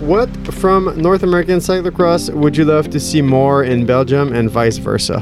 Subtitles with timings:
[0.00, 4.78] what from North American cyclocross would you love to see more in Belgium and vice
[4.78, 5.20] versa?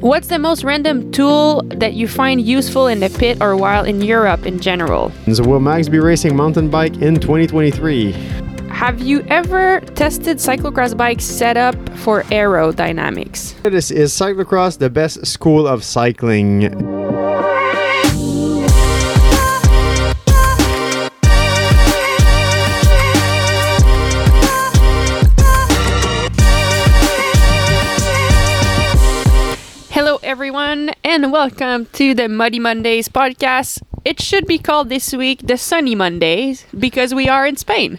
[0.00, 4.02] What's the most random tool that you find useful in the pit or while in
[4.02, 5.10] Europe in general?
[5.32, 8.12] So will Max be racing mountain bike in 2023?
[8.68, 13.60] Have you ever tested cyclocross bike setup for aerodynamics?
[13.62, 16.95] This is cyclocross the best school of cycling.
[30.76, 33.82] Everyone, and welcome to the Muddy Mondays podcast.
[34.04, 37.98] It should be called this week the Sunny Mondays because we are in Spain.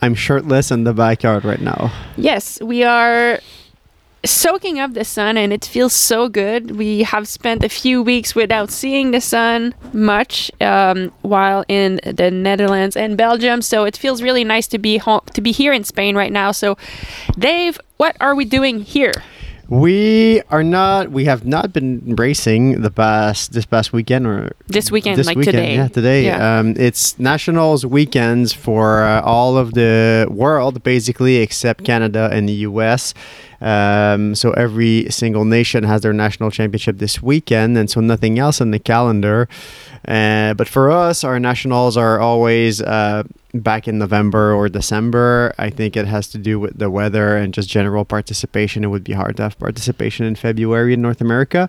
[0.00, 1.92] I'm shirtless in the backyard right now.
[2.16, 3.38] Yes, we are
[4.24, 6.70] soaking up the sun and it feels so good.
[6.72, 12.30] We have spent a few weeks without seeing the sun much um, while in the
[12.30, 15.84] Netherlands and Belgium, so it feels really nice to be home, to be here in
[15.84, 16.50] Spain right now.
[16.52, 16.78] So,
[17.38, 19.12] Dave, what are we doing here?
[19.68, 21.10] We are not.
[21.10, 25.36] We have not been racing the past this past weekend or This weekend, this like
[25.38, 25.56] weekend.
[25.56, 25.74] today.
[25.74, 26.24] Yeah, today.
[26.26, 26.58] Yeah.
[26.58, 32.52] Um, it's nationals weekends for uh, all of the world, basically, except Canada and the
[32.68, 33.14] U.S.
[33.60, 38.60] Um, so every single nation has their national championship this weekend, and so nothing else
[38.60, 39.48] on the calendar.
[40.06, 43.22] Uh, but for us, our nationals are always uh,
[43.54, 45.54] back in November or December.
[45.58, 48.82] I think it has to do with the weather and just general participation.
[48.82, 51.68] It would be hard to have participation in February in North America,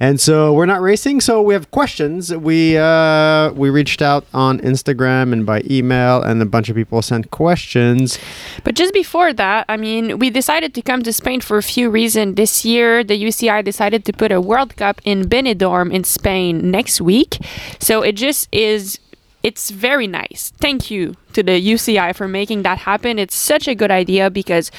[0.00, 1.20] and so we're not racing.
[1.20, 2.34] So we have questions.
[2.34, 7.02] We uh, we reached out on Instagram and by email, and a bunch of people
[7.02, 8.18] sent questions.
[8.64, 11.90] But just before that, I mean, we decided to come to Spain for a few
[11.90, 12.36] reasons.
[12.36, 17.00] This year, the UCI decided to put a World Cup in Benidorm in Spain next
[17.00, 17.38] week.
[17.78, 18.98] So it just is.
[19.42, 20.52] It's very nice.
[20.58, 23.16] Thank you to the UCI for making that happen.
[23.18, 24.72] It's such a good idea because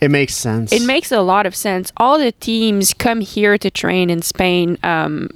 [0.00, 0.72] It makes sense.
[0.72, 1.90] it makes a lot of sense.
[1.96, 4.78] All the teams come here to train in Spain.
[4.84, 5.28] Um,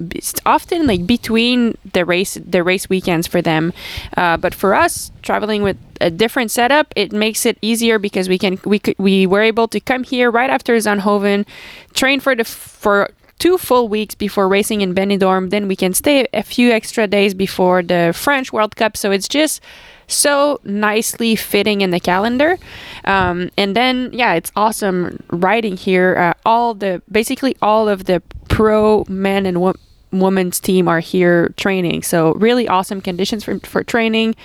[0.44, 3.72] often like between the race the race weekends for them.
[4.16, 8.38] Uh, but for us, traveling with a different setup, it makes it easier because we
[8.38, 11.44] can we could we were able to come here right after Zandhoven,
[11.93, 15.51] train for the for two full weeks before racing in Benidorm.
[15.51, 18.97] Then we can stay a few extra days before the French World Cup.
[18.97, 19.61] So it's just
[20.07, 22.59] so nicely fitting in the calendar.
[23.05, 26.17] Um, and then, yeah, it's awesome riding here.
[26.17, 29.75] Uh, all the basically all of the pro men and wo-
[30.13, 32.03] women's team are here training.
[32.03, 34.37] So really awesome conditions for, for training,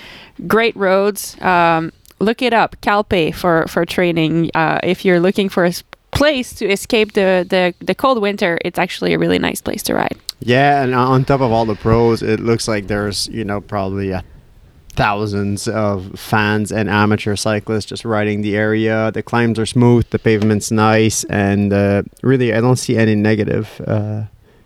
[0.48, 1.40] great roads.
[1.42, 4.52] Um, look it up, Calpe for for training.
[4.54, 5.74] Uh, if you're looking for a
[6.22, 9.94] place to escape the, the the cold winter, it's actually a really nice place to
[9.96, 10.18] ride.
[10.40, 14.14] Yeah, and on top of all the pros, it looks like there's you know probably
[14.14, 14.22] uh,
[14.94, 19.12] thousands of fans and amateur cyclists just riding the area.
[19.12, 23.82] The climbs are smooth, the pavement's nice, and uh, really I don't see any negative
[23.88, 24.24] uh,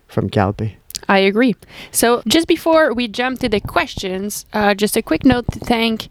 [0.07, 0.75] from Calpe.
[1.07, 1.55] I agree.
[1.91, 6.09] So, just before we jump to the questions, uh, just a quick note to thank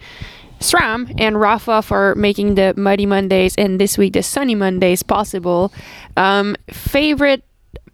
[0.65, 5.73] SRAM and Rapha for making the Muddy Mondays and this week the Sunny Mondays possible.
[6.17, 7.45] Um, favorite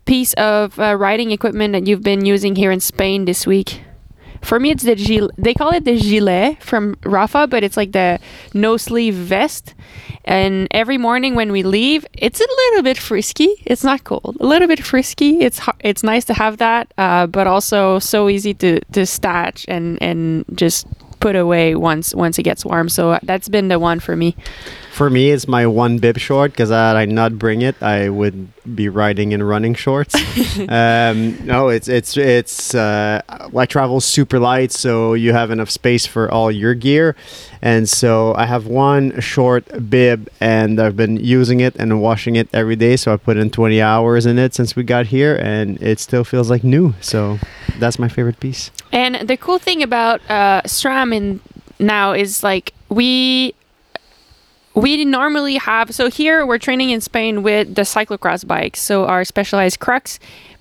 [0.05, 3.83] piece of uh, riding equipment that you've been using here in Spain this week?
[4.43, 5.33] For me, it's the gilet.
[5.37, 8.19] They call it the gilet from Rapha, but it's like the
[8.55, 9.75] no sleeve vest.
[10.25, 13.51] And every morning when we leave, it's a little bit frisky.
[13.67, 14.37] It's not cold.
[14.41, 15.41] A little bit frisky.
[15.41, 19.99] It's it's nice to have that, uh, but also so easy to to stash and
[20.01, 20.87] and just
[21.21, 22.89] put away once once it gets warm.
[22.89, 24.35] So that's been the one for me.
[24.91, 28.49] For me, it's my one bib short because had I not bring it, I would
[28.75, 30.15] be riding in running shorts.
[30.69, 36.07] um, no, it's it's it's uh, I travel super light, so you have enough space
[36.07, 37.15] for all your gear,
[37.63, 42.49] and so I have one short bib, and I've been using it and washing it
[42.53, 42.97] every day.
[42.97, 46.25] So I put in 20 hours in it since we got here, and it still
[46.25, 46.95] feels like new.
[47.01, 47.39] So
[47.79, 48.71] that's my favorite piece.
[48.93, 51.41] And the cool thing about uh, SRAM in
[51.79, 53.55] now is like we
[54.75, 59.25] we normally have so here we're training in Spain with the cyclocross bikes, so our
[59.25, 60.19] specialized crux.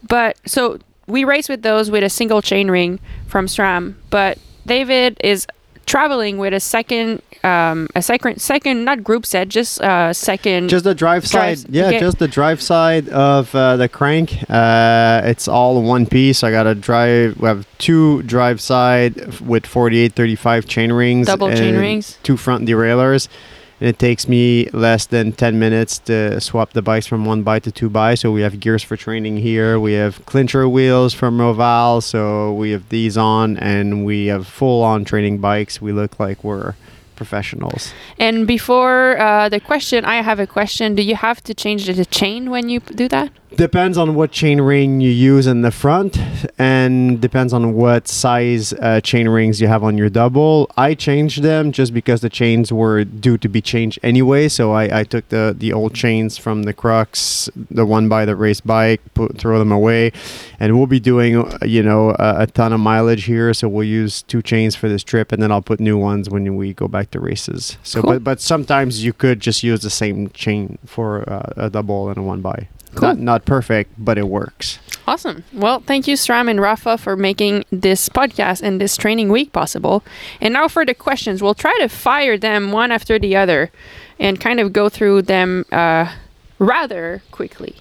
[0.07, 3.95] But so we race with those with a single chain ring from SRAM.
[4.09, 5.47] But David is
[5.93, 10.83] traveling with a second um a second second not group set just uh second Just
[10.83, 11.99] the drive side, Drive- yeah, okay.
[11.99, 14.27] just the drive side of uh, the crank.
[14.49, 16.43] Uh, it's all one piece.
[16.43, 17.39] I got a drive.
[17.39, 22.17] We have two drive side with 48, 35 chain rings, Double chain rings.
[22.23, 23.29] two front derailleurs.
[23.79, 27.63] And it takes me less than 10 minutes to swap the bikes from one bike
[27.63, 28.21] to two bikes.
[28.21, 29.79] So we have gears for training here.
[29.79, 32.03] We have clincher wheels from Roval.
[32.03, 35.81] So we have these on and we have full on training bikes.
[35.81, 36.75] We look like we're
[37.19, 37.93] professionals.
[38.17, 40.95] And before uh, the question, I have a question.
[40.95, 43.29] Do you have to change the chain when you do that?
[43.55, 46.19] Depends on what chain ring you use in the front,
[46.59, 50.69] and depends on what size uh, chain rings you have on your double.
[50.77, 54.49] I changed them just because the chains were due to be changed anyway.
[54.49, 58.35] So I, I took the the old chains from the Crux, the one by the
[58.35, 60.11] race bike, put, throw them away,
[60.59, 63.53] and we'll be doing you know a, a ton of mileage here.
[63.55, 66.55] So we'll use two chains for this trip, and then I'll put new ones when
[66.55, 67.77] we go back to races.
[67.81, 68.11] So Cool.
[68.11, 72.19] but but sometimes you could just use the same chain for uh, a double and
[72.19, 72.67] a one by.
[72.95, 73.09] Cool.
[73.09, 74.79] Not not perfect, but it works.
[75.07, 75.43] Awesome.
[75.53, 80.03] Well, thank you, SRAM and Rapha, for making this podcast and this training week possible.
[80.39, 81.41] And now for the questions.
[81.41, 83.71] We'll try to fire them one after the other
[84.19, 86.13] and kind of go through them uh,
[86.59, 87.75] rather quickly.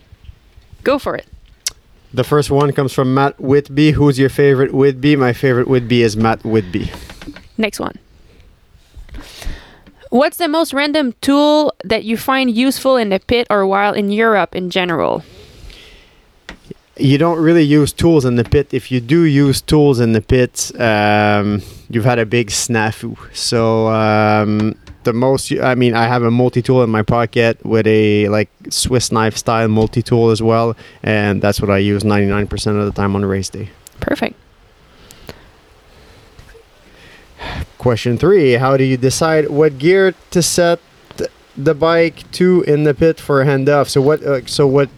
[0.84, 1.26] Go for it.
[2.14, 3.90] The first one comes from Matt Whitby.
[3.90, 5.16] Who's your favorite Whitby?
[5.16, 6.90] My favorite Whitby is Matt Whitby.
[7.58, 7.98] Next one.
[10.10, 14.10] What's the most random tool that you find useful in the pit or while in
[14.10, 15.22] Europe in general?
[16.96, 18.72] You don't really use tools in the pit.
[18.72, 23.16] If you do use tools in the pit, um, you've had a big snafu.
[23.36, 28.28] So um, the most, I mean, I have a multi-tool in my pocket with a
[28.30, 32.92] like Swiss knife style multi-tool as well, and that's what I use 99% of the
[32.92, 33.68] time on race day.
[34.00, 34.36] Perfect.
[37.78, 40.80] Question three: How do you decide what gear to set
[41.56, 43.88] the bike to in the pit for a handoff?
[43.88, 44.22] So what?
[44.22, 44.88] Uh, so what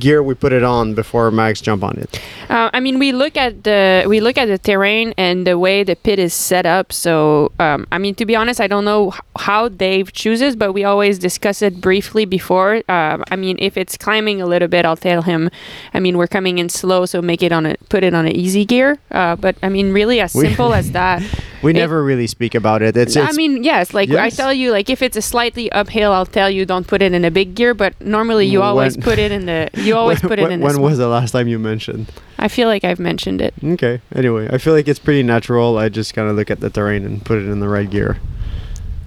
[0.00, 2.20] gear we put it on before Max jump on it?
[2.48, 5.84] Uh, I mean, we look at the we look at the terrain and the way
[5.84, 6.92] the pit is set up.
[6.92, 10.82] So, um, I mean, to be honest, I don't know how Dave chooses, but we
[10.82, 12.82] always discuss it briefly before.
[12.88, 15.50] Uh, I mean, if it's climbing a little bit, I'll tell him.
[15.94, 18.34] I mean, we're coming in slow, so make it on a put it on an
[18.34, 18.98] easy gear.
[19.10, 21.22] Uh, but I mean, really, as simple as that.
[21.62, 22.96] We It- never really speak about it.
[22.96, 26.24] It's, I mean, yes, like I tell you, like if it's a slightly uphill, I'll
[26.26, 27.74] tell you don't put it in a big gear.
[27.74, 30.60] But normally, you always put it in the you always when, put it when, in.
[30.60, 32.10] the when was the last time you mentioned?
[32.38, 33.52] I feel like I've mentioned it.
[33.62, 34.00] Okay.
[34.14, 35.76] Anyway, I feel like it's pretty natural.
[35.76, 38.18] I just kind of look at the terrain and put it in the right gear.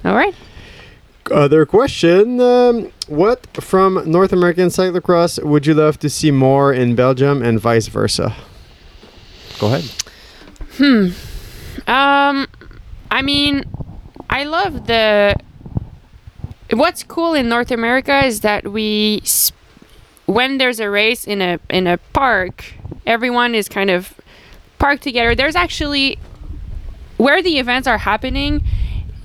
[0.06, 0.36] All right.
[1.32, 6.96] Other question: um, What from North American cyclocross would you love to see more in
[6.96, 8.36] Belgium and vice versa?
[9.58, 9.86] Go ahead.
[10.78, 11.10] Hmm.
[11.88, 12.48] Um,
[13.12, 13.64] I mean,
[14.30, 15.36] I love the.
[16.72, 19.52] What's cool in North America is that we, s-
[20.26, 22.74] when there's a race in a in a park,
[23.06, 24.14] everyone is kind of
[24.80, 25.36] parked together.
[25.36, 26.18] There's actually
[27.18, 28.64] where the events are happening.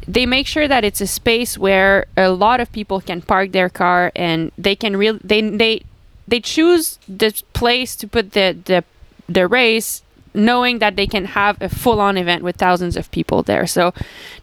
[0.07, 3.69] They make sure that it's a space where a lot of people can park their
[3.69, 5.83] car and they can real they they
[6.27, 8.85] they choose the place to put the the
[9.29, 10.03] the race
[10.35, 13.67] knowing that they can have a full-on event with thousands of people there.
[13.67, 13.93] So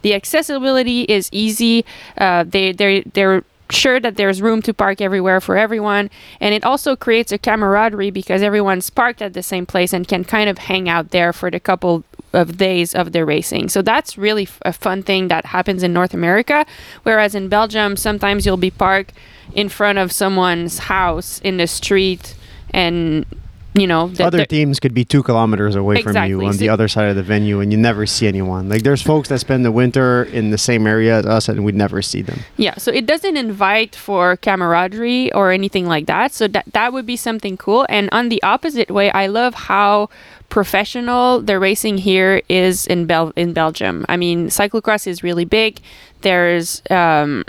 [0.01, 1.85] the accessibility is easy.
[2.17, 6.09] Uh, they they they're sure that there's room to park everywhere for everyone.
[6.39, 10.23] And it also creates a camaraderie because everyone's parked at the same place and can
[10.23, 12.03] kind of hang out there for the couple
[12.33, 13.69] of days of the racing.
[13.69, 16.65] So that's really f- a fun thing that happens in north america.
[17.03, 19.13] Whereas in belgium sometimes you'll be parked
[19.53, 22.35] in front of someone's house in the street
[22.71, 23.25] and
[23.75, 26.69] you know the, Other teams could be two kilometers away from you on So- the
[26.69, 28.69] other side of the venue, and you never see anyone.
[28.69, 31.75] Like there's folks that spend the winter in the same area as us, and we'd
[31.75, 32.39] never see them.
[32.57, 36.31] Yeah, so it doesn't invite for camaraderie or anything like that.
[36.33, 37.85] So that that would be something cool.
[37.89, 40.09] And on the opposite way, I love how
[40.49, 44.05] professional the racing here is in Bel in Belgium.
[44.07, 45.79] I mean, cyclocross is really big.
[46.21, 47.43] There's um,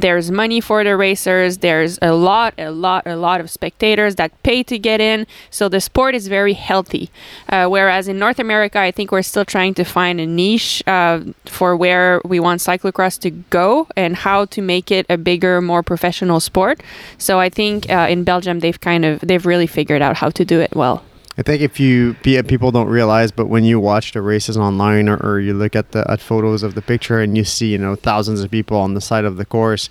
[0.00, 1.58] there's money for the racers.
[1.58, 5.26] There's a lot, a lot, a lot of spectators that pay to get in.
[5.50, 7.10] So the sport is very healthy.
[7.48, 11.20] Uh, whereas in North America, I think we're still trying to find a niche uh,
[11.44, 15.82] for where we want cyclocross to go and how to make it a bigger, more
[15.82, 16.82] professional sport.
[17.18, 20.44] So I think uh, in Belgium, they've kind of they've really figured out how to
[20.44, 21.04] do it well.
[21.38, 25.16] I think if you people don't realize, but when you watch the races online or,
[25.16, 27.94] or you look at the at photos of the picture and you see you know
[27.94, 29.88] thousands of people on the side of the course,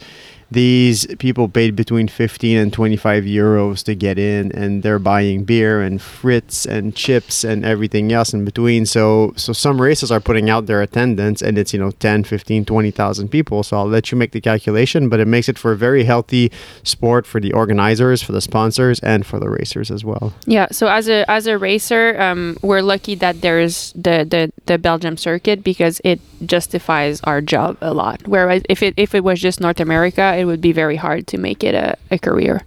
[0.51, 5.82] these people paid between 15 and 25 euros to get in and they're buying beer
[5.82, 10.50] and fritz and chips and everything else in between so so some races are putting
[10.50, 14.18] out their attendance and it's you know 10 15 20,000 people so I'll let you
[14.18, 16.51] make the calculation but it makes it for a very healthy
[16.84, 20.68] sport for the organizers for the sponsors and for the racers as well Yeah.
[20.72, 25.18] So as a as a racer, um, we're lucky that there's the, the the Belgium
[25.18, 28.27] circuit because it justifies our job a lot.
[28.27, 31.38] Whereas if it if it was just North America, it would be very hard to
[31.38, 32.63] make it a, a career.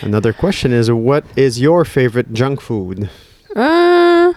[0.00, 3.08] Another question is what is your favorite junk food?
[3.54, 4.32] Uh,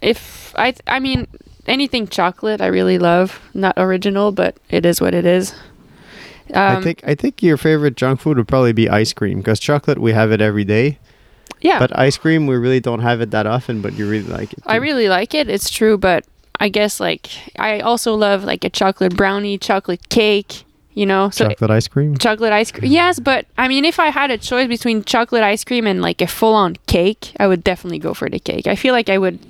[0.00, 1.26] if I th- I mean
[1.66, 3.40] anything chocolate I really love.
[3.54, 5.54] Not original, but it is what it is.
[6.54, 9.60] I Um, think I think your favorite junk food would probably be ice cream because
[9.60, 10.98] chocolate we have it every day,
[11.60, 13.80] yeah, but ice cream we really don't have it that often.
[13.80, 14.60] But you really like it.
[14.66, 15.48] I really like it.
[15.48, 16.24] It's true, but
[16.60, 20.63] I guess like I also love like a chocolate brownie, chocolate cake.
[20.94, 22.16] You know, so chocolate ice cream.
[22.16, 22.90] chocolate ice cream.
[22.90, 26.22] Yes, but I mean, if I had a choice between chocolate ice cream and like
[26.22, 28.68] a full-on cake, I would definitely go for the cake.
[28.68, 29.40] I feel like I would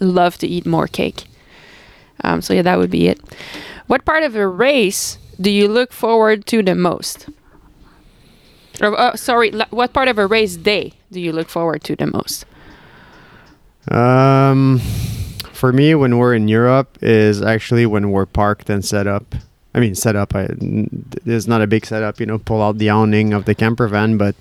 [0.00, 1.24] love to eat more cake.
[2.22, 3.20] Um, so yeah, that would be it.
[3.88, 7.28] What part of a race do you look forward to the most?
[8.80, 12.06] Or, uh, sorry, what part of a race day do you look forward to the
[12.06, 12.44] most?
[13.90, 14.80] Um,
[15.52, 19.34] for me, when we're in Europe, is actually when we're parked and set up.
[19.76, 20.34] I mean, set up.
[20.34, 22.38] I, there's not a big setup, you know.
[22.38, 24.34] Pull out the awning of the camper van, but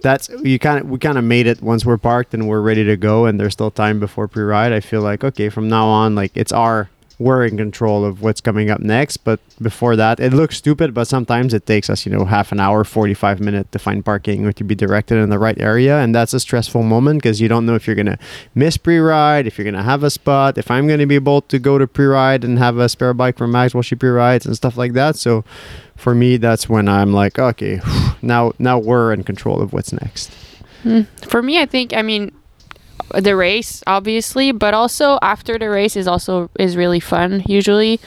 [0.00, 2.84] that's you kind of we kind of made it once we're parked and we're ready
[2.84, 4.72] to go, and there's still time before pre-ride.
[4.72, 8.40] I feel like okay, from now on, like it's our we're in control of what's
[8.40, 9.18] coming up next.
[9.18, 12.60] But before that, it looks stupid, but sometimes it takes us, you know, half an
[12.60, 15.98] hour, 45 minutes to find parking or to be directed in the right area.
[15.98, 18.18] And that's a stressful moment because you don't know if you're going to
[18.54, 21.16] miss pre ride, if you're going to have a spot, if I'm going to be
[21.16, 23.96] able to go to pre ride and have a spare bike for Max while she
[23.96, 25.16] pre rides and stuff like that.
[25.16, 25.44] So
[25.96, 27.80] for me, that's when I'm like, okay,
[28.22, 30.32] now, now we're in control of what's next.
[30.84, 31.02] Hmm.
[31.26, 32.32] For me, I think I mean
[33.14, 37.42] the race obviously, but also after the race is also is really fun.
[37.46, 38.00] Usually,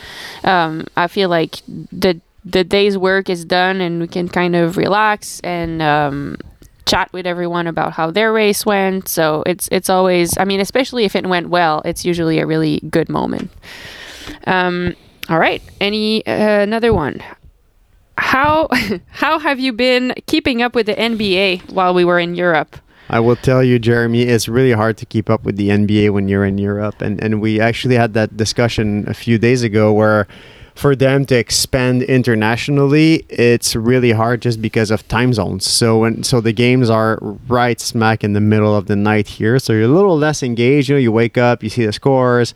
[0.43, 4.77] um, I feel like the the day's work is done and we can kind of
[4.77, 6.38] relax and um,
[6.86, 9.08] chat with everyone about how their race went.
[9.08, 12.79] So it's it's always I mean especially if it went well, it's usually a really
[12.89, 13.51] good moment.
[14.46, 14.96] Um,
[15.29, 17.24] all right, any uh, another one.
[18.17, 18.67] How
[19.10, 22.75] how have you been keeping up with the NBA while we were in Europe?
[23.12, 26.30] I will tell you, Jeremy, it's really hard to keep up with the NBA when
[26.30, 27.01] you're in Europe.
[27.01, 30.27] And, and we actually had that discussion a few days ago where
[30.75, 35.66] for them to expand internationally, it's really hard just because of time zones.
[35.68, 39.60] So when so the games are right smack in the middle of the night here,
[39.60, 40.90] so you're a little less engaged.
[40.90, 42.54] You know, you wake up, you see the scores,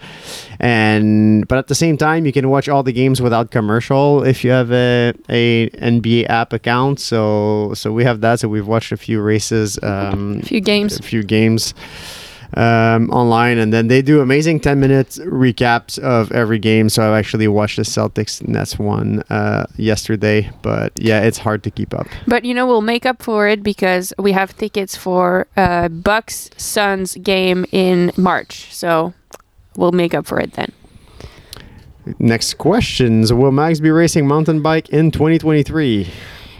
[0.59, 4.43] and but at the same time, you can watch all the games without commercial if
[4.43, 6.99] you have a, a NBA app account.
[6.99, 8.39] So so we have that.
[8.39, 9.77] So we've watched a few races.
[9.83, 10.99] Um, A few games.
[10.99, 11.73] a few games
[12.53, 16.89] um, online, and then they do amazing 10 minute recaps of every game.
[16.89, 21.71] So I actually watched the Celtics Nets one uh, yesterday, but yeah, it's hard to
[21.71, 22.07] keep up.
[22.27, 26.49] But you know, we'll make up for it because we have tickets for uh, Bucks
[26.57, 28.73] Suns game in March.
[28.73, 29.13] So
[29.75, 30.71] we'll make up for it then.
[32.19, 36.07] Next questions: Will Max be racing mountain bike in 2023?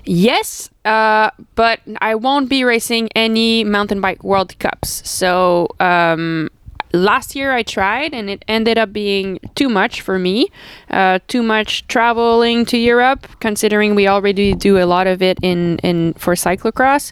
[0.05, 5.01] Yes, uh, but I won't be racing any mountain bike World Cups.
[5.09, 6.49] So um,
[6.93, 10.49] last year I tried, and it ended up being too much for me.
[10.91, 15.79] Uh, too much traveling to Europe, considering we already do a lot of it in
[15.79, 17.11] in for cyclocross,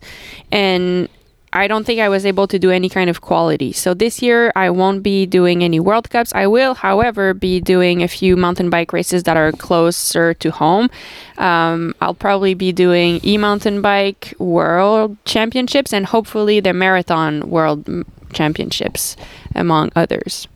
[0.52, 1.10] and
[1.56, 3.72] I don't think I was able to do any kind of quality.
[3.72, 6.34] So this year I won't be doing any World Cups.
[6.34, 10.90] I will, however, be doing a few mountain bike races that are closer to home.
[11.38, 17.88] Um, I'll probably be doing e mountain bike world championships and hopefully the marathon world
[18.34, 19.16] championships,
[19.54, 20.48] among others.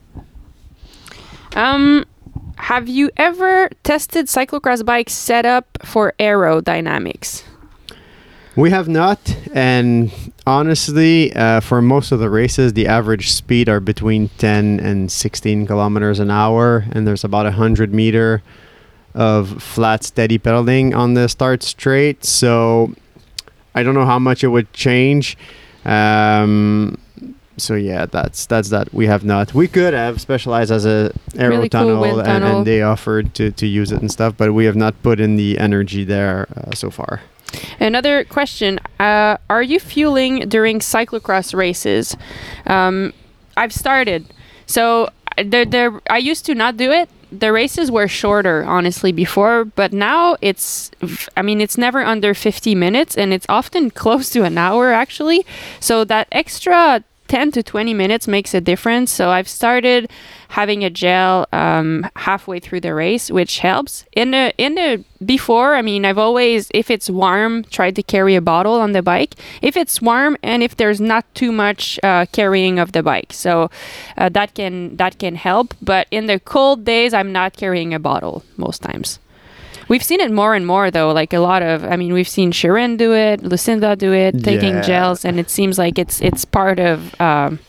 [1.56, 2.06] Um,
[2.58, 7.44] have you ever tested cyclocross bike setup for aerodynamics?
[8.58, 9.20] We have not,
[9.54, 10.12] and
[10.48, 15.68] honestly, uh, for most of the races, the average speed are between 10 and 16
[15.68, 18.42] kilometers an hour, and there's about a hundred meter
[19.14, 22.26] of flat, steady pedaling on the start straight.
[22.26, 22.96] So
[23.76, 25.38] I don't know how much it would change.
[25.86, 26.98] Um,
[27.58, 28.92] so yeah, that's that's that.
[28.92, 29.54] We have not.
[29.54, 32.58] We could have specialized as a aero Really cool tunnel, wind and, tunnel.
[32.58, 35.36] and they offered to, to use it and stuff, but we have not put in
[35.36, 37.22] the energy there uh, so far.
[37.80, 42.16] Another question: uh, Are you fueling during cyclocross races?
[42.66, 43.14] Um,
[43.56, 44.26] I've started,
[44.66, 45.10] so
[45.44, 46.02] there, there.
[46.10, 47.10] I used to not do it.
[47.32, 50.92] The races were shorter, honestly, before, but now it's.
[51.36, 55.46] I mean, it's never under 50 minutes, and it's often close to an hour, actually.
[55.80, 59.12] So that extra 10 to 20 minutes makes a difference.
[59.12, 60.10] So I've started
[60.50, 64.06] having a gel um, halfway through the race, which helps.
[64.14, 68.36] In the in the before, I mean, I've always if it's warm, tried to carry
[68.36, 69.36] a bottle on the bike.
[69.62, 73.70] If it's warm and if there's not too much uh, carrying of the bike, so
[74.18, 75.74] uh, that can that can help.
[75.82, 79.20] But in the cold days, I'm not carrying a bottle most times.
[79.88, 81.12] We've seen it more and more though.
[81.12, 84.76] Like a lot of, I mean, we've seen Sharon do it, Lucinda do it, taking
[84.76, 84.82] Yeah.
[84.82, 87.60] gels, and it seems like it's it's part of um,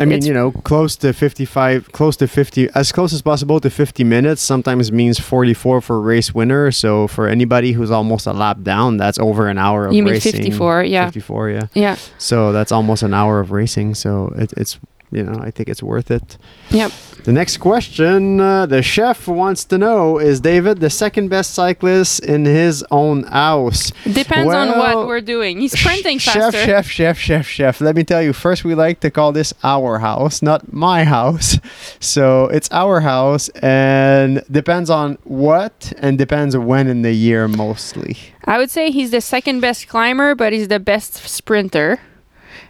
[0.00, 3.68] I mean, you know, close to 55, close to 50, as close as possible to
[3.68, 6.70] 50 minutes sometimes means 44 for race winner.
[6.70, 10.20] So for anybody who's almost a lap down, that's over an hour of You mean
[10.20, 11.06] 54, yeah.
[11.06, 11.66] 54, yeah.
[11.74, 11.96] Yeah.
[12.16, 13.96] So that's almost an hour of racing.
[13.96, 14.78] So it, it's,
[15.10, 16.36] you know, I think it's worth it.
[16.70, 16.92] Yep.
[17.24, 22.20] The next question uh, the chef wants to know is David the second best cyclist
[22.20, 23.90] in his own house?
[24.04, 25.60] Depends on what we're doing.
[25.60, 26.64] He's sprinting chef, faster.
[26.64, 27.80] Chef, chef, chef, chef.
[27.80, 31.58] Let me tell you, first, we like to call this our house, not my house.
[32.00, 38.16] So it's our house and depends on what and depends when in the year mostly.
[38.44, 42.00] I would say he's the second best climber, but he's the best sprinter.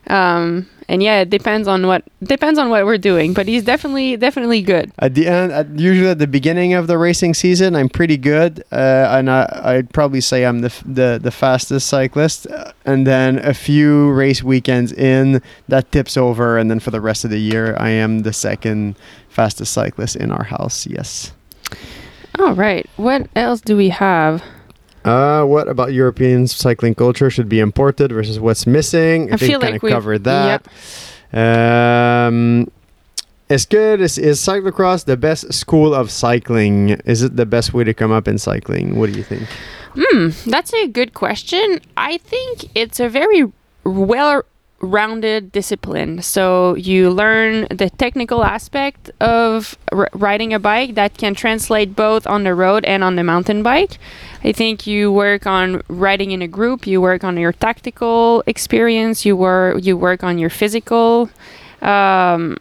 [0.08, 4.16] Um, and yeah, it depends on what depends on what we're doing, but he's definitely
[4.16, 4.90] definitely good.
[4.98, 8.64] At the end, at, usually at the beginning of the racing season, I'm pretty good,
[8.72, 12.46] uh, and I, I'd probably say I'm the, f- the the fastest cyclist.
[12.46, 17.02] Uh, and then a few race weekends in, that tips over, and then for the
[17.02, 18.96] rest of the year, I am the second
[19.28, 20.86] fastest cyclist in our house.
[20.86, 21.32] Yes.
[22.38, 24.42] All right, what else do we have?
[25.08, 29.32] Uh, what about European cycling culture should be imported versus what's missing?
[29.32, 30.66] I think feel we kinda like we've- covered that.
[31.32, 32.70] Um,
[33.48, 34.00] is good.
[34.00, 36.90] Is, is cyclocross the best school of cycling?
[37.06, 38.96] Is it the best way to come up in cycling?
[38.98, 39.44] What do you think?
[39.98, 41.80] Hmm, that's a good question.
[41.96, 43.50] I think it's a very
[43.84, 44.42] well
[44.80, 46.22] rounded discipline.
[46.22, 52.26] So you learn the technical aspect of r- riding a bike that can translate both
[52.28, 53.98] on the road and on the mountain bike.
[54.45, 59.25] I think you work on riding in a group, you work on your tactical experience,
[59.26, 61.28] you work you work on your physical
[61.83, 62.59] um,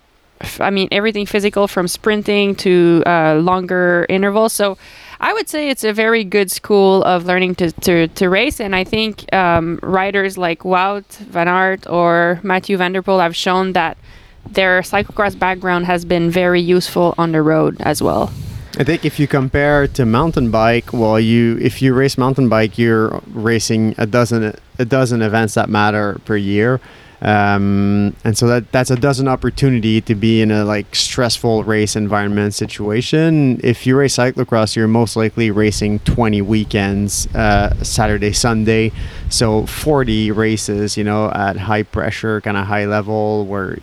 [0.60, 4.53] I mean, everything physical from sprinting to uh, longer intervals.
[4.53, 4.77] So
[5.19, 8.60] I would say it's a very good school of learning to, to, to race.
[8.60, 13.36] And I think um, riders like Wout Van Aert or Mathieu Van Der Poel have
[13.36, 13.98] shown that
[14.46, 18.31] their cyclocross background has been very useful on the road as well.
[18.79, 22.77] I think if you compare to mountain bike, well, you if you race mountain bike,
[22.77, 26.80] you're racing a dozen a dozen events that matter per year,
[27.23, 31.95] um, and so that that's a dozen opportunity to be in a like stressful race
[31.95, 33.60] environment situation.
[33.63, 38.91] If you race cyclocross, you're most likely racing 20 weekends, uh, Saturday, Sunday,
[39.30, 43.80] so 40 races, you know, at high pressure, kind of high level, where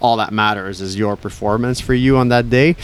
[0.00, 2.76] all that matters is your performance for you on that day.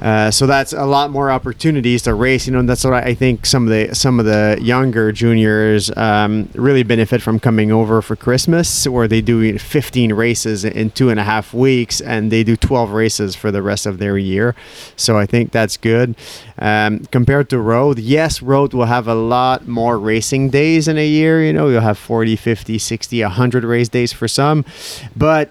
[0.00, 2.46] Uh, so that's a lot more opportunities to race.
[2.46, 6.50] You know, that's what I, think some of the some of the younger juniors um,
[6.54, 11.18] really benefit from coming over for Christmas, where they do 15 races in two and
[11.18, 14.54] a half weeks, and they do 12 races for the rest of their year.
[14.96, 16.14] So I think that's good.
[16.58, 21.06] Um, compared to road, yes, road will have a lot more racing days in a
[21.06, 21.42] year.
[21.42, 24.64] You know, you'll have 40, 50, 60, 100 race days for some,
[25.16, 25.50] but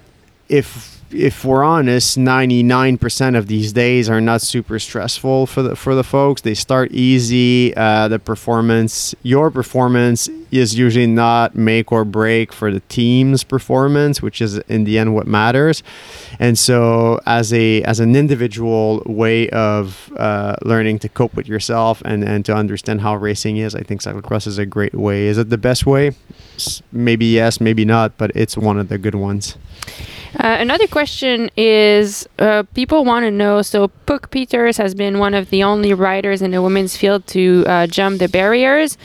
[0.49, 5.93] if if we're honest, 99% of these days are not super stressful for the for
[5.93, 6.41] the folks.
[6.41, 7.75] They start easy.
[7.75, 14.21] Uh, the performance, your performance, is usually not make or break for the team's performance,
[14.21, 15.83] which is in the end what matters.
[16.39, 22.01] And so, as a as an individual way of uh, learning to cope with yourself
[22.03, 25.27] and and to understand how racing is, I think cyclocross is a great way.
[25.27, 26.11] Is it the best way?
[26.91, 29.57] Maybe yes, maybe not, but it's one of the good ones.
[30.39, 35.33] Uh, another question is uh, people want to know so Puck Peters has been one
[35.33, 38.97] of the only riders in the women's field to uh, jump the barriers.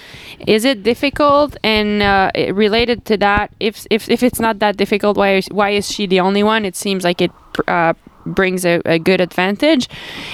[0.46, 1.56] Is it difficult?
[1.62, 5.70] And uh, related to that, if, if, if it's not that difficult, why is, why
[5.70, 6.64] is she the only one?
[6.64, 7.30] It seems like it
[7.68, 7.94] uh,
[8.26, 9.88] brings a, a good advantage.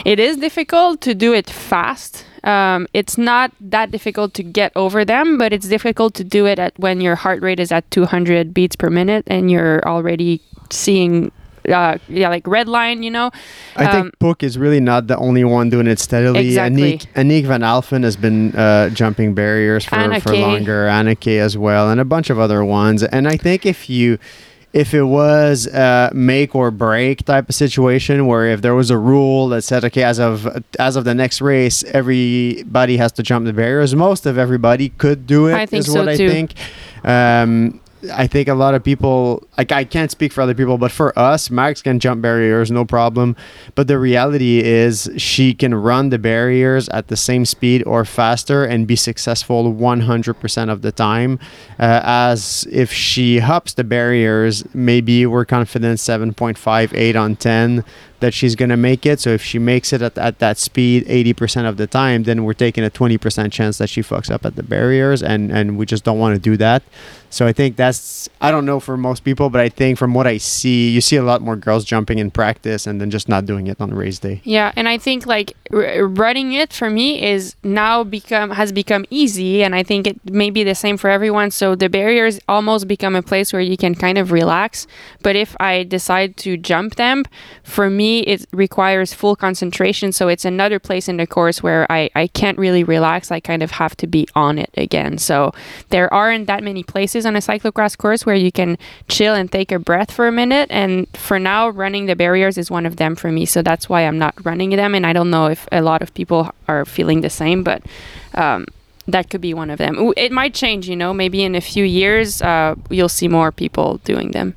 [0.04, 2.24] It is difficult to do it fast.
[2.46, 6.58] Um, it's not that difficult to get over them, but it's difficult to do it
[6.58, 11.32] at when your heart rate is at 200 beats per minute and you're already seeing
[11.68, 13.28] uh, yeah like red line you know
[13.74, 16.46] I Um, think Puck is really not the only one doing it steadily.
[16.46, 16.98] Exactly.
[16.98, 20.86] Aniek, Aniek van Alphen has been uh, jumping barriers for, Anna for longer.
[20.86, 23.02] Annika as well, and a bunch of other ones.
[23.02, 24.18] And I think if you
[24.76, 28.98] if it was a make or break type of situation where if there was a
[28.98, 30.46] rule that said okay as of
[30.78, 35.26] as of the next race everybody has to jump the barriers most of everybody could
[35.26, 36.28] do it I think is so what I too.
[36.28, 36.52] think
[37.04, 37.80] um
[38.12, 41.16] I think a lot of people like I can't speak for other people, but for
[41.18, 43.36] us, Max can jump barriers, no problem.
[43.74, 48.64] But the reality is she can run the barriers at the same speed or faster
[48.64, 51.38] and be successful 100% of the time.
[51.78, 57.84] Uh, as if she hops the barriers, maybe we're confident 7.5, 8 on 10,
[58.20, 59.20] that she's going to make it.
[59.20, 62.54] So if she makes it at, at that speed 80% of the time, then we're
[62.54, 66.04] taking a 20% chance that she fucks up at the barriers, and, and we just
[66.04, 66.82] don't want to do that.
[67.30, 70.26] So I think that's I don't know for most people, but I think from what
[70.26, 73.46] I see, you see a lot more girls jumping in practice and then just not
[73.46, 74.40] doing it on race day.
[74.44, 79.04] Yeah, and I think like r- running it for me is now become has become
[79.10, 81.50] easy, and I think it may be the same for everyone.
[81.50, 84.86] So the barriers almost become a place where you can kind of relax.
[85.22, 87.24] But if I decide to jump them,
[87.62, 90.12] for me it requires full concentration.
[90.12, 93.30] So it's another place in the course where I I can't really relax.
[93.30, 95.18] I kind of have to be on it again.
[95.18, 95.52] So
[95.90, 99.72] there aren't that many places on a cyclocross course where you can chill and take
[99.72, 100.68] a breath for a minute.
[100.70, 103.46] And for now, running the barriers is one of them for me.
[103.46, 104.94] So that's why I'm not running them.
[104.94, 107.82] And I don't know if a lot of people are feeling the same, but
[108.34, 108.66] um,
[109.08, 110.12] that could be one of them.
[110.16, 113.98] It might change, you know, maybe in a few years, uh, you'll see more people
[114.04, 114.54] doing them.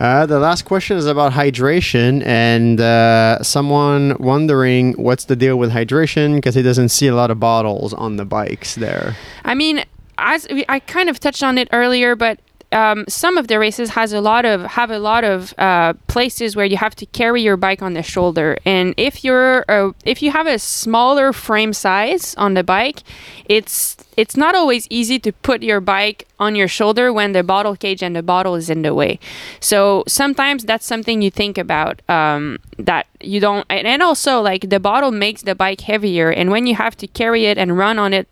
[0.00, 5.70] Uh, the last question is about hydration, and uh, someone wondering what's the deal with
[5.72, 9.16] hydration because he doesn't see a lot of bottles on the bikes there.
[9.44, 9.84] I mean,
[10.18, 12.38] as we, I kind of touched on it earlier, but
[12.72, 16.56] um, some of the races has a lot of have a lot of uh, places
[16.56, 20.22] where you have to carry your bike on the shoulder, and if you're uh, if
[20.22, 23.00] you have a smaller frame size on the bike,
[23.46, 27.76] it's it's not always easy to put your bike on your shoulder when the bottle
[27.76, 29.18] cage and the bottle is in the way.
[29.60, 34.80] So sometimes that's something you think about um, that you don't, and also like the
[34.80, 38.12] bottle makes the bike heavier, and when you have to carry it and run on
[38.12, 38.28] it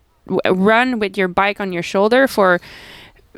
[0.47, 2.61] run with your bike on your shoulder for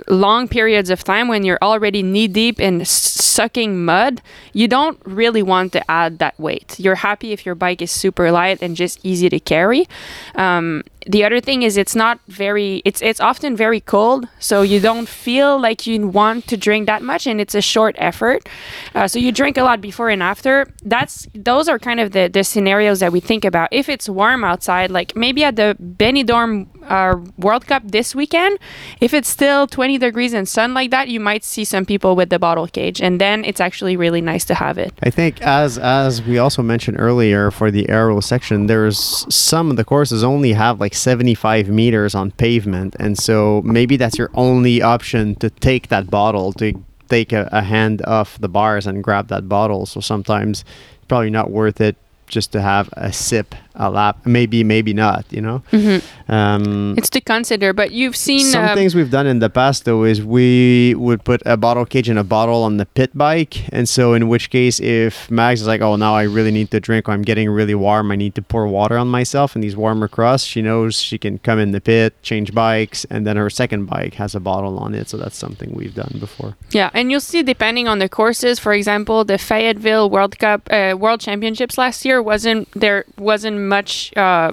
[0.08, 4.20] long periods of time when you're already knee deep in sucking mud,
[4.52, 6.78] you don't really want to add that weight.
[6.78, 9.88] You're happy if your bike is super light and just easy to carry.
[10.34, 14.80] Um, the other thing is it's not very it's it's often very cold so you
[14.80, 18.48] don't feel like you want to drink that much and it's a short effort.
[18.94, 20.66] Uh, so you drink a lot before and after.
[20.82, 23.68] That's those are kind of the, the scenarios that we think about.
[23.72, 28.58] If it's warm outside like maybe at the benidorm uh, world cup this weekend
[29.00, 32.30] if it's still 20 degrees and sun like that you might see some people with
[32.30, 34.92] the bottle cage and then it's actually really nice to have it.
[35.02, 39.76] I think as as we also mentioned earlier for the aero section there's some of
[39.76, 42.96] the courses only have like 75 meters on pavement.
[42.98, 46.72] And so maybe that's your only option to take that bottle, to
[47.08, 49.86] take a, a hand off the bars and grab that bottle.
[49.86, 50.64] So sometimes
[50.96, 55.24] it's probably not worth it just to have a sip a lap maybe maybe not
[55.30, 55.62] you know?
[55.72, 56.32] Mm-hmm.
[56.32, 59.84] um, it's to consider but you've seen some uh, things we've done in the past
[59.84, 63.72] though is we would put a bottle cage in a bottle on the pit bike.
[63.72, 66.80] And so in which case if max is like oh now i really need to
[66.80, 69.76] drink or i'm getting really warm i need to pour water on myself in these
[69.76, 73.50] warmer crusts she knows she can come in the pit change bikes and then her
[73.50, 75.08] second bike has a bottle on it.
[75.08, 76.56] So that's something we've done before.
[76.70, 80.94] Yeah and you'll see depending on the courses for example the fayetteville world cup uh,
[80.98, 84.52] world championships last year wasn't there wasn't much uh,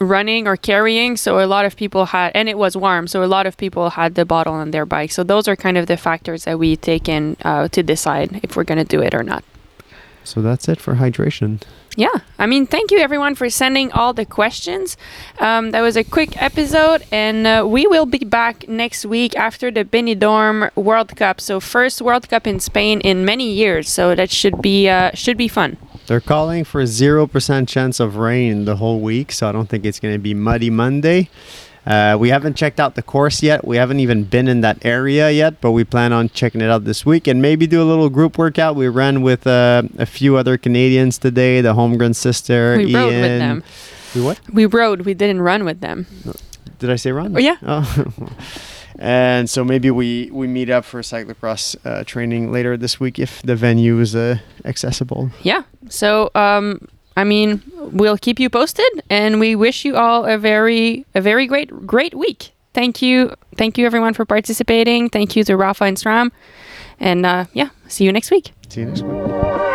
[0.00, 3.26] running or carrying so a lot of people had and it was warm so a
[3.26, 5.12] lot of people had the bottle on their bike.
[5.12, 8.56] So those are kind of the factors that we take in uh, to decide if
[8.56, 9.44] we're going to do it or not.
[10.24, 11.60] So that's it for hydration
[11.96, 14.96] yeah i mean thank you everyone for sending all the questions.
[15.38, 19.70] Um, that was a quick episode and uh, we will be back next week after
[19.70, 21.40] the benidorm world cup.
[21.40, 25.36] So first world cup in spain in many years so that should be uh, should
[25.36, 25.76] be fun.
[26.06, 30.00] They're calling for 0% chance of rain the whole week, so I don't think it's
[30.00, 31.30] going to be muddy Monday.
[31.86, 33.66] Uh, we haven't checked out the course yet.
[33.66, 36.84] We haven't even been in that area yet, but we plan on checking it out
[36.84, 38.76] this week and maybe do a little group workout.
[38.76, 42.76] We ran with uh, a few other Canadians today, the Holmgren sister.
[42.76, 42.94] We Ian.
[42.94, 43.64] rode with them.
[44.14, 44.40] We what?
[44.52, 45.00] We rode.
[45.02, 46.06] We didn't run with them.
[46.78, 47.36] Did I say run?
[47.36, 47.56] Oh, yeah.
[47.62, 48.08] Oh.
[48.98, 53.42] and so maybe we we meet up for cyclocross uh, training later this week if
[53.42, 55.30] the venue is uh, accessible.
[55.42, 55.62] Yeah.
[55.88, 61.04] So um, I mean, we'll keep you posted, and we wish you all a very
[61.14, 62.52] a very great great week.
[62.74, 65.10] Thank you, thank you everyone for participating.
[65.10, 66.30] Thank you to Rapha and SRAM,
[66.98, 68.52] and uh, yeah, see you next week.
[68.68, 69.71] See you next week.